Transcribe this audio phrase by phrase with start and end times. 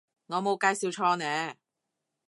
[0.25, 1.53] 我冇介紹錯呢